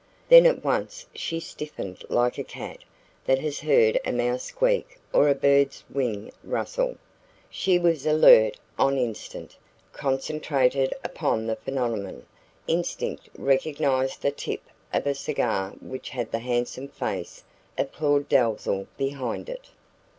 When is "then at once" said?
0.29-1.05